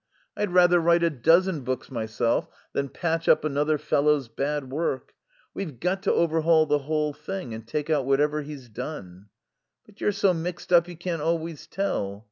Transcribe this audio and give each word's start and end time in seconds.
I'd 0.35 0.51
rather 0.51 0.79
write 0.79 1.03
a 1.03 1.11
dozen 1.11 1.61
books 1.61 1.91
myself 1.91 2.47
than 2.73 2.89
patch 2.89 3.29
up 3.29 3.45
another 3.45 3.77
fellow's 3.77 4.29
bad 4.29 4.71
work.... 4.71 5.13
We've 5.53 5.79
got 5.79 6.01
to 6.01 6.11
overhaul 6.11 6.65
the 6.65 6.79
whole 6.79 7.13
thing 7.13 7.53
and 7.53 7.67
take 7.67 7.87
out 7.91 8.07
whatever 8.07 8.41
he's 8.41 8.67
done." 8.67 9.27
"But 9.85 10.01
you're 10.01 10.11
so 10.11 10.33
mixed 10.33 10.73
up 10.73 10.87
you 10.87 10.95
can't 10.97 11.21
always 11.21 11.67
tell." 11.67 12.19